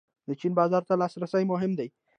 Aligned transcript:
د 0.27 0.29
چین 0.39 0.51
بازار 0.59 0.83
ته 0.87 0.93
لاسرسی 1.01 1.43
مهم 1.53 1.71
دی 1.79 1.87